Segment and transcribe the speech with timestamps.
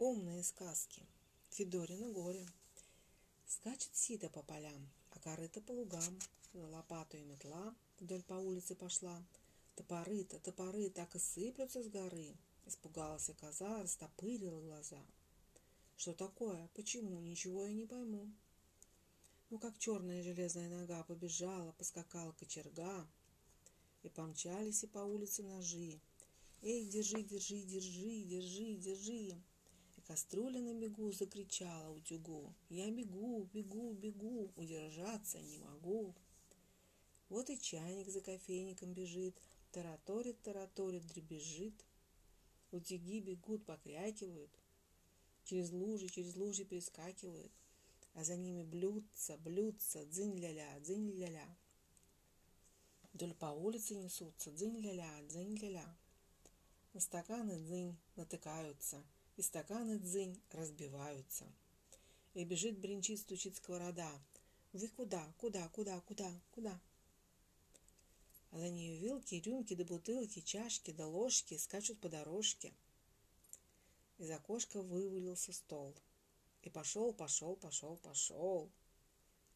[0.00, 1.02] умные сказки.
[1.50, 2.46] Федорина горе.
[3.46, 6.18] Скачет сито по полям, а корыто по лугам.
[6.54, 9.22] Лопату и метла вдоль по улице пошла.
[9.76, 12.34] Топоры-то, топоры так и сыплются с горы.
[12.64, 15.04] Испугалась коза, растопырила глаза.
[15.96, 16.70] Что такое?
[16.74, 17.20] Почему?
[17.20, 18.32] Ничего я не пойму.
[19.50, 23.06] Ну, как черная железная нога побежала, поскакала кочерга,
[24.02, 26.00] и помчались и по улице ножи.
[26.62, 29.42] Эй, держи, держи, держи, держи, держи.
[30.10, 32.52] Кастрюля на бегу закричала утюгу.
[32.68, 36.16] Я бегу, бегу, бегу, удержаться не могу.
[37.28, 41.84] Вот и чайник за кофейником бежит, тараторит, тараторит, дребезжит.
[42.72, 44.50] Утюги бегут, покрякивают,
[45.44, 47.52] через лужи, через лужи перескакивают,
[48.14, 51.56] а за ними блюдца, блюдца, дзынь-ля-ля, дзынь-ля-ля.
[53.12, 55.96] Вдоль по улице несутся, дзынь-ля-ля, дзынь-ля-ля.
[56.94, 59.04] На стаканы дзынь натыкаются,
[59.40, 61.46] и стаканы дзынь разбиваются.
[62.34, 64.12] И бежит, бренчит, стучит сковорода.
[64.74, 66.78] Вы куда, куда, куда, куда, куда?
[68.50, 72.74] А за нее вилки, рюмки да бутылки, чашки да ложки скачут по дорожке.
[74.18, 75.96] Из окошка вывалился стол.
[76.60, 78.70] И пошел, пошел, пошел, пошел.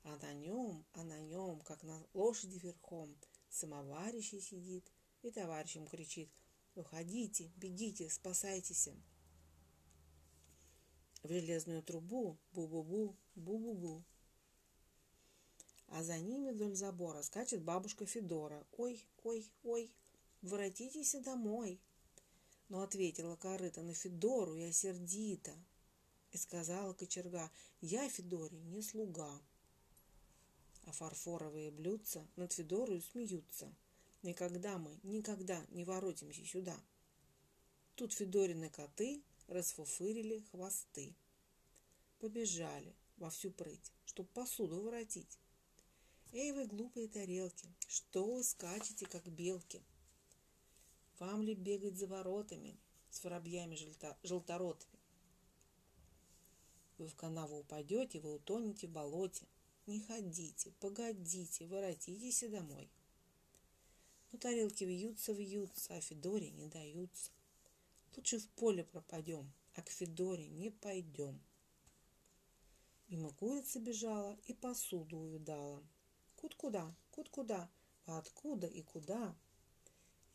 [0.02, 3.14] А на нем, а на нем, как на лошади верхом,
[3.50, 4.90] самоварищий сидит
[5.20, 6.30] и товарищем кричит
[6.74, 8.88] «Уходите, бегите, спасайтесь!»
[11.24, 14.04] В железную трубу бу-бу-бу, бу-бу-бу.
[15.88, 18.66] А за ними вдоль забора скачет бабушка Федора.
[18.76, 19.90] «Ой, ой, ой,
[20.42, 21.80] воротитесь домой!»
[22.68, 25.54] Но ответила корыта на Федору я сердито.
[26.32, 29.40] И сказала кочерга, я Федоре не слуга.
[30.84, 33.74] А фарфоровые блюдца над Федорою смеются.
[34.22, 36.78] Никогда мы, никогда не воротимся сюда.
[37.94, 41.14] Тут Федорины коты расфуфырили хвосты.
[42.18, 45.38] Побежали во всю прыть, чтоб посуду воротить.
[46.32, 49.82] Эй, вы глупые тарелки, что вы скачете, как белки?
[51.18, 52.76] Вам ли бегать за воротами
[53.10, 53.78] с воробьями
[54.22, 54.98] желторотыми?
[56.98, 59.46] Вы в канаву упадете, вы утонете в болоте.
[59.86, 62.88] Не ходите, погодите, воротитесь и домой.
[64.32, 67.30] Но тарелки вьются, вьются, а Федоре не даются.
[68.16, 71.40] Лучше в поле пропадем, а к Федоре не пойдем.
[73.08, 75.82] Мимо курица бежала и посуду увидала.
[76.36, 77.68] Кут-куда, кут-куда,
[78.06, 79.36] а откуда и куда?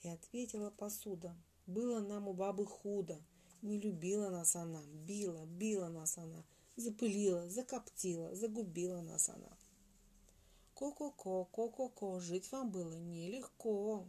[0.02, 1.36] И ответила посуда.
[1.68, 3.24] Было нам у бабы худо.
[3.62, 9.58] Не любила нас она, била, била нас она, запылила, закоптила, загубила нас она.
[10.74, 14.08] Ко-ко-ко, ко-ко-ко, жить вам было нелегко.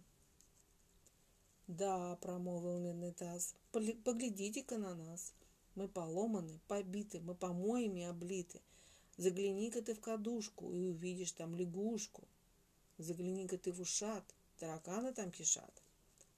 [1.70, 5.32] Да, промолвил медный таз, поглядите-ка на нас.
[5.76, 8.60] Мы поломаны, побиты, мы помоями облиты,
[9.16, 12.26] Загляни-ка ты в кадушку и увидишь там лягушку.
[12.98, 14.24] Загляни-ка ты в ушат,
[14.58, 15.72] тараканы там кишат.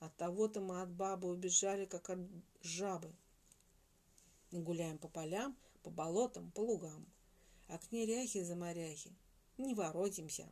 [0.01, 2.19] От того-то мы от бабы убежали, как от
[2.61, 3.11] жабы.
[4.51, 7.07] Гуляем по полям, по болотам, по лугам.
[7.69, 9.13] А к неряхе за моряхи
[9.57, 10.47] не воротимся.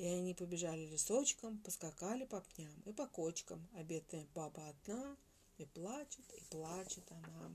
[0.00, 5.14] И они побежали лесочком, поскакали по пням и по кочкам, а бедная баба одна,
[5.58, 7.50] и плачет, и плачет она.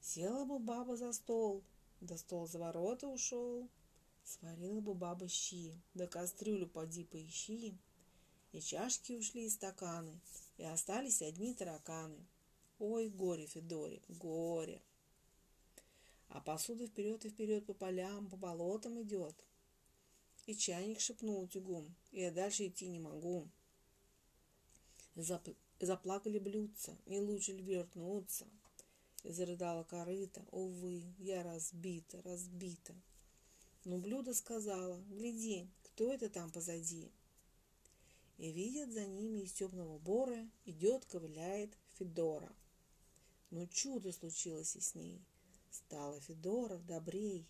[0.00, 1.62] Села бы баба за стол,
[2.00, 3.68] да стол за ворота ушел.
[4.24, 7.78] Сварила бы баба щи, да кастрюлю поди поищи.
[8.50, 10.18] И чашки ушли, и стаканы,
[10.56, 12.18] и остались одни тараканы.
[12.80, 14.82] Ой, горе, Федоре, горе.
[16.30, 19.36] А посуда вперед и вперед по полям, по болотам идет.
[20.48, 23.50] И чайник шепнул утюгом, я дальше идти не могу.
[25.14, 25.46] Зап...
[25.78, 28.46] Заплакали блюдца, не лучше ли вернуться?
[29.24, 30.42] Зарыдала корыта.
[30.50, 32.94] Увы, я разбита, разбита.
[33.84, 37.12] Но блюдо сказала, гляди, кто это там позади?
[38.38, 42.50] И видят за ними из темного бора идет, ковыляет Федора.
[43.50, 45.20] Но чудо случилось и с ней.
[45.70, 47.46] Стала Федора добрей.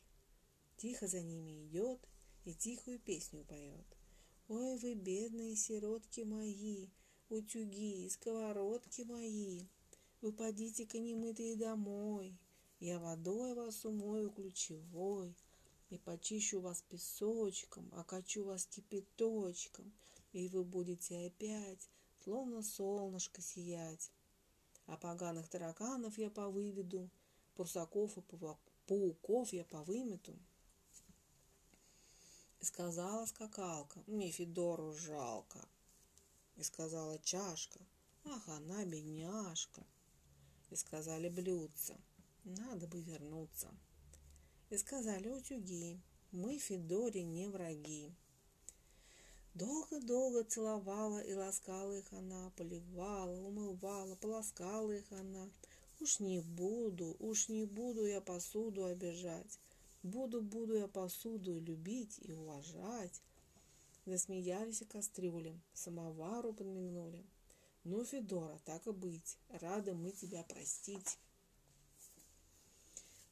[0.78, 2.00] Тихо за ними идет
[2.48, 3.86] и тихую песню поет.
[4.48, 6.88] Ой, вы бедные сиротки мои,
[7.28, 9.66] утюги и сковородки мои,
[10.22, 12.38] вы подите-ка немытые домой,
[12.80, 15.36] Я водой вас умою ключевой,
[15.90, 19.92] И почищу вас песочком, Окачу вас кипяточком,
[20.32, 21.90] И вы будете опять,
[22.24, 24.10] Словно солнышко сиять.
[24.86, 27.10] А поганых тараканов я повыведу,
[27.54, 28.22] Пурсаков и
[28.86, 30.34] пауков я повымету.
[32.60, 35.60] И сказала скакалка, мне Федору жалко.
[36.56, 37.78] И сказала чашка,
[38.24, 39.86] ах, она бедняжка.
[40.70, 41.96] И сказали блюдца,
[42.44, 43.68] надо бы вернуться.
[44.70, 46.00] И сказали утюги,
[46.32, 48.12] мы Федоре не враги.
[49.54, 55.48] Долго-долго целовала и ласкала их она, поливала, умывала, полоскала их она.
[56.00, 59.58] Уж не буду, уж не буду я посуду обижать.
[60.02, 63.22] Буду, буду я посуду любить и уважать.
[64.06, 67.24] Засмеялись кастрюли, самовару подмигнули.
[67.84, 71.18] Ну, Федора, так и быть, рады мы тебя простить.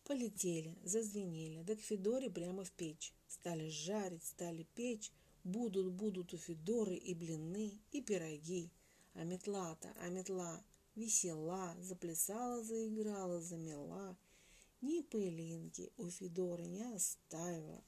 [0.05, 3.13] Полетели, зазвенели, да к Федоре прямо в печь.
[3.27, 5.13] Стали жарить, стали печь.
[5.45, 8.71] Будут, будут у Федоры и блины, и пироги.
[9.15, 10.63] А метла-то, а метла
[10.95, 14.17] весела, заплясала, заиграла, замела.
[14.87, 17.83] Ни пылинки у Федоры не оставила.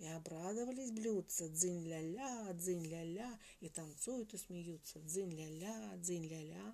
[0.00, 6.68] И обрадовались блюдца, дзынь-ля-ля, дзынь-ля-ля, и танцуют и смеются, дзынь-ля-ля, дзынь-ля-ля.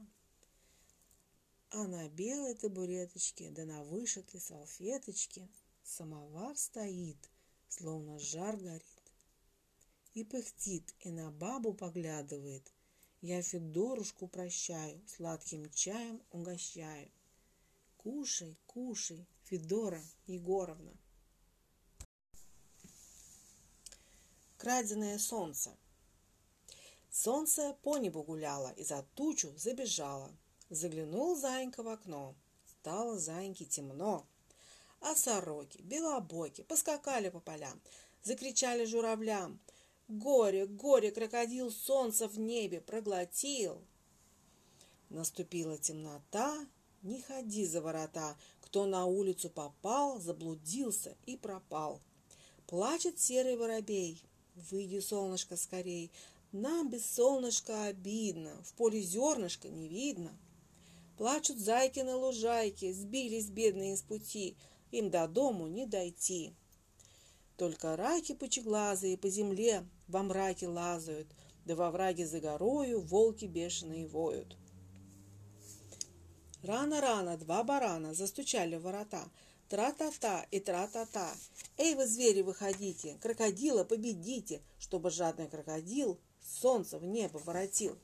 [1.71, 5.49] А на белой табуреточке, да на вышитой салфеточке
[5.85, 7.31] самовар стоит,
[7.69, 9.05] словно жар горит.
[10.15, 12.73] И пыхтит, и на бабу поглядывает.
[13.21, 17.09] Я Федорушку прощаю, сладким чаем угощаю.
[17.99, 20.97] Кушай, кушай, Федора Егоровна.
[24.57, 25.77] Краденое солнце.
[27.11, 30.31] Солнце по небу гуляло и за тучу забежало.
[30.71, 32.37] Заглянул Заинька в окно.
[32.67, 34.27] Стало Заиньке темно.
[35.01, 37.81] А сороки, белобоки, поскакали по полям,
[38.23, 39.61] закричали журавлям.
[40.07, 43.85] Горе, горе, крокодил солнце в небе проглотил.
[45.09, 46.67] Наступила темнота,
[47.03, 52.01] не ходи за ворота, кто на улицу попал, заблудился и пропал.
[52.67, 54.23] Плачет серый воробей,
[54.71, 56.11] выйди, солнышко, скорей,
[56.53, 60.37] нам без солнышка обидно, в поле зернышка не видно.
[61.17, 64.57] Плачут зайки на лужайке, сбились бедные с пути,
[64.91, 66.53] им до дому не дойти.
[67.57, 71.29] Только раки пучеглазые по земле во мраке лазают,
[71.65, 74.57] да во враге за горою волки бешеные воют.
[76.63, 79.25] Рано-рано два барана застучали в ворота,
[79.69, 81.33] тра-та-та и тра-та-та.
[81.77, 87.97] Эй вы, звери, выходите, крокодила победите, чтобы жадный крокодил солнце в небо воротил.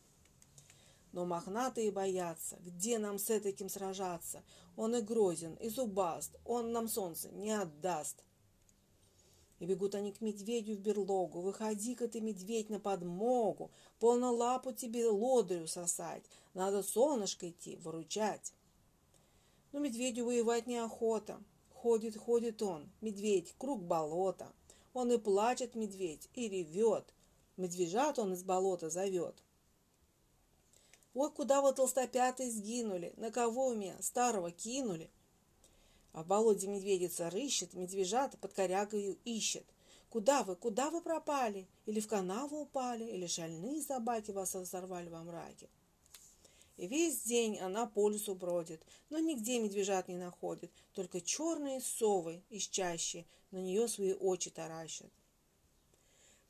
[1.12, 4.42] Но мохнатые боятся, где нам с этим сражаться?
[4.76, 8.22] Он и грозен, и зубаст, он нам солнце не отдаст.
[9.64, 11.40] И бегут они к медведю в берлогу.
[11.40, 13.70] Выходи-ка ты, медведь, на подмогу.
[13.98, 16.22] Полно лапу тебе лодырю сосать.
[16.52, 18.52] Надо солнышко идти, выручать.
[19.72, 21.42] Но медведю воевать неохота.
[21.72, 24.52] Ходит, ходит он, медведь, круг болота.
[24.92, 27.14] Он и плачет, медведь, и ревет.
[27.56, 29.34] Медвежат он из болота зовет.
[31.14, 33.14] Ой, куда вы толстопятые сгинули?
[33.16, 35.10] На кого меня старого кинули?
[36.14, 39.66] А в болоте медведица рыщет, медвежата под корягою ищет.
[40.10, 41.66] Куда вы, куда вы пропали?
[41.86, 45.68] Или в канаву упали, или шальные собаки вас сорвали во мраке?
[46.76, 48.80] И весь день она по лесу бродит,
[49.10, 55.12] но нигде медвежат не находит, только черные совы из чащи на нее свои очи таращат.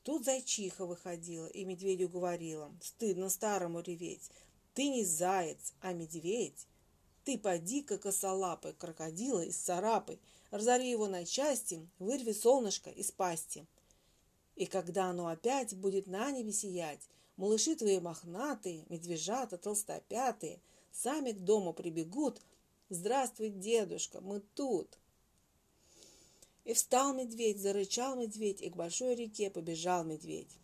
[0.02, 4.30] Тут зайчиха выходила и медведю говорила, стыдно старому реветь,
[4.74, 6.66] ты не заяц, а медведь.
[7.24, 10.18] Ты поди-ка косолапый крокодила из царапы,
[10.50, 13.66] разори его на части, вырви солнышко из пасти.
[14.56, 20.60] И когда оно опять будет на небе сиять, малыши твои мохнатые, медвежата толстопятые,
[20.92, 22.40] сами к дому прибегут.
[22.90, 24.98] Здравствуй, дедушка, мы тут.
[26.64, 30.58] И встал медведь, зарычал медведь, и к большой реке побежал медведь.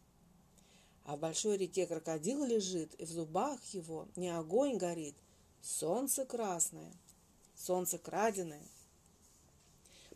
[1.04, 5.16] А в большой реке крокодил лежит, и в зубах его не огонь горит,
[5.62, 6.92] солнце красное,
[7.56, 8.62] солнце краденое.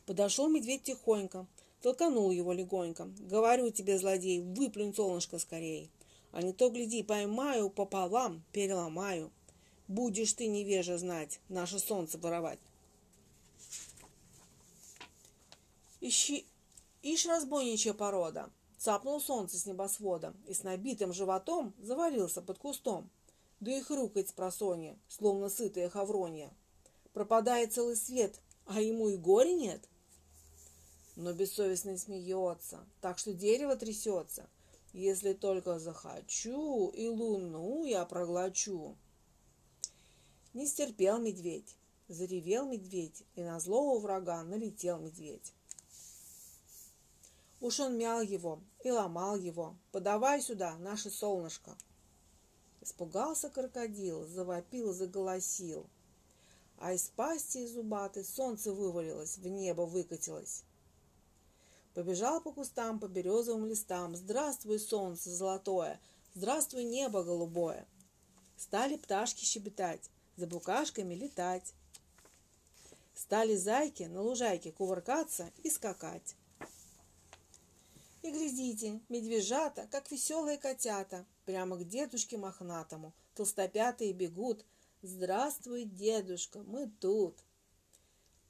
[0.06, 1.46] Подошел медведь тихонько,
[1.80, 3.08] толканул его легонько.
[3.20, 5.90] Говорю тебе, злодей, выплюнь солнышко скорей,
[6.32, 9.30] а не то, гляди, поймаю пополам, переломаю.
[9.88, 12.58] Будешь ты, невежа, знать, наше солнце воровать.
[16.00, 16.46] Ищи,
[17.02, 18.50] ишь разбойничья порода,
[18.84, 23.08] Цапнул солнце с небосвода и с набитым животом завалился под кустом.
[23.64, 26.52] Да и хрюкает с просонья, словно сытая хавронья.
[27.14, 29.88] Пропадает целый свет, а ему и горе нет.
[31.16, 34.50] Но бессовестный смеется, так что дерево трясется.
[34.92, 38.98] Если только захочу, и луну я проглочу.
[40.52, 41.74] Не стерпел медведь,
[42.08, 45.54] заревел медведь, и на злого врага налетел медведь.
[47.62, 49.74] Уж он мял его и ломал его.
[49.90, 51.74] Подавай сюда, наше солнышко.
[52.84, 55.86] Испугался крокодил, завопил, заголосил.
[56.78, 60.64] а из пасти зубатой солнце вывалилось, в небо выкатилось.
[61.94, 64.14] Побежал по кустам, по березовым листам.
[64.14, 65.98] Здравствуй, солнце золотое!
[66.34, 67.86] Здравствуй, небо голубое!
[68.58, 71.72] Стали пташки щебетать, за букашками летать.
[73.14, 76.36] Стали зайки на лужайке кувыркаться и скакать.
[78.20, 84.64] И глядите, медвежата, как веселые котята, прямо к дедушке мохнатому, толстопятые бегут.
[85.02, 87.36] Здравствуй, дедушка, мы тут.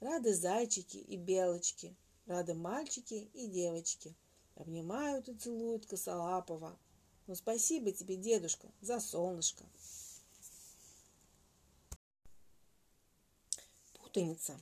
[0.00, 1.96] Рады зайчики и белочки,
[2.26, 4.14] Рады мальчики и девочки.
[4.54, 6.78] Обнимают и целуют косолапого.
[7.26, 9.64] Ну, спасибо тебе, дедушка, за солнышко.
[13.94, 14.58] Путаница.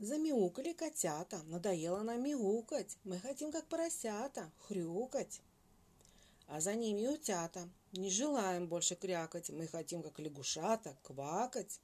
[0.00, 2.96] Замяукали котята, надоело нам мяукать.
[3.04, 5.40] Мы хотим, как поросята, хрюкать.
[6.54, 7.66] А за ними утята.
[7.92, 11.80] Не желаем больше крякать, мы хотим, как лягушата, квакать.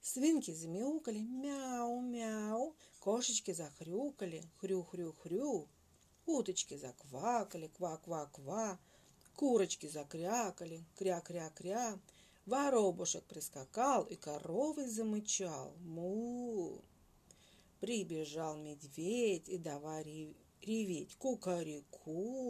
[0.00, 5.68] Свинки замяукали, мяу-мяу, Кошечки захрюкали, хрю-хрю-хрю.
[6.24, 8.78] Уточки заквакали, ква-ква-ква.
[9.36, 11.98] Курочки закрякали, кря-кря-кря.
[12.46, 15.74] Воробушек прискакал и коровой замычал.
[15.80, 16.80] Му!
[17.80, 20.02] Прибежал медведь и давай
[20.62, 22.49] реветь кукареку.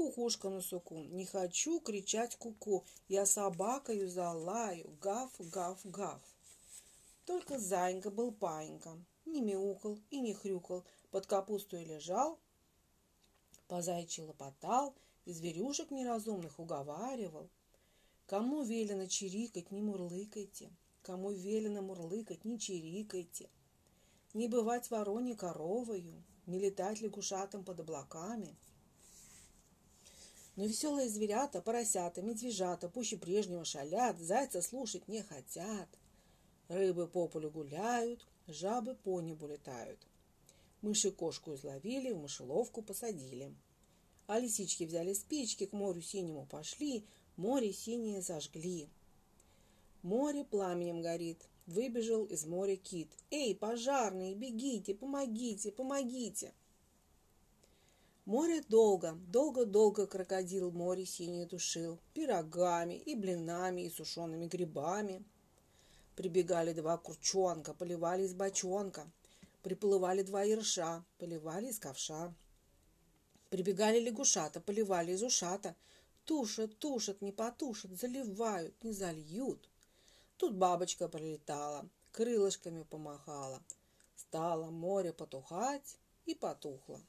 [0.00, 0.94] кукушка на суку.
[0.94, 2.76] Не хочу кричать куку.
[2.76, 2.84] -ку.
[3.08, 4.96] Я собакою залаю.
[5.02, 6.20] Гав, гав, гав.
[7.24, 12.38] Только Заинька был паинька, не мяукал и не хрюкал, под капустой лежал,
[13.68, 14.94] по зайчи лопотал,
[15.26, 17.48] и зверюшек неразумных уговаривал.
[18.26, 20.70] Кому велено чирикать, не мурлыкайте,
[21.02, 23.48] кому велено мурлыкать, не чирикайте.
[24.34, 28.56] Не бывать вороне коровою, не летать лягушатам под облаками.
[30.56, 35.88] Но веселые зверята, поросята, медвежата пуще прежнего шалят, зайца слушать не хотят.
[36.68, 39.98] Рыбы по полю гуляют, жабы по небу летают.
[40.82, 43.54] Мыши кошку изловили, в мышеловку посадили.
[44.26, 47.04] А лисички взяли спички, к морю синему пошли,
[47.36, 48.88] море синее зажгли.
[50.02, 53.10] Море пламенем горит, выбежал из моря кит.
[53.30, 56.52] «Эй, пожарные, бегите, помогите, помогите!»
[58.24, 65.24] Море долго, долго-долго крокодил море синее тушил, пирогами и блинами и сушеными грибами–
[66.20, 69.10] Прибегали два курчонка, поливали из бочонка.
[69.62, 72.34] Приплывали два ерша, поливали из ковша.
[73.48, 75.74] Прибегали лягушата, поливали из ушата.
[76.26, 79.66] Тушат, тушат, не потушат, заливают, не зальют.
[80.36, 83.62] Тут бабочка прилетала, крылышками помахала.
[84.14, 85.96] Стало море потухать
[86.26, 87.00] и потухло.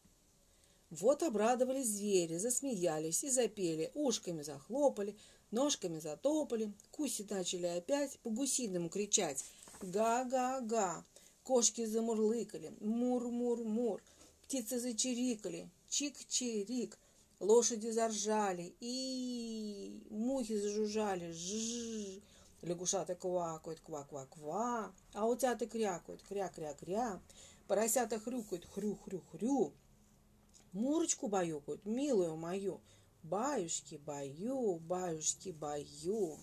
[0.91, 5.15] Вот обрадовались звери, засмеялись и запели, ушками захлопали,
[5.51, 9.43] Ножками затопали, гуси начали опять по-гусиному кричать.
[9.81, 11.03] Га-га-га.
[11.43, 12.74] Кошки замурлыкали.
[12.79, 14.01] Мур-мур-мур.
[14.43, 15.69] Птицы зачирикали.
[15.89, 16.98] Чик-чирик.
[17.41, 18.74] Лошади заржали.
[18.79, 21.33] И мухи зажужжали.
[21.33, 22.21] Жжж.
[22.62, 24.93] Лягушата квакают, ква-ква-ква.
[25.13, 27.19] А утята крякают, кря-кря-кря.
[27.67, 29.74] Поросята хрюкают, хрю-хрю-хрю.
[30.73, 32.81] Мурочку баюкают, милую мою.
[33.23, 36.39] Баюшки, баю, баюшки, баю.